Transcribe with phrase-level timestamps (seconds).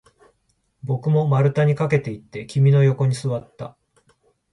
[0.83, 3.77] 僕も丸太に駆けていって、君の横に座った